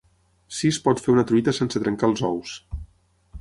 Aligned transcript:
Sí 0.59 0.71
es 0.75 0.79
pot 0.87 1.03
fer 1.03 1.13
una 1.15 1.25
truita 1.33 1.55
sense 1.59 1.83
trencar 1.85 2.09
els 2.13 2.25
ous! 2.31 2.57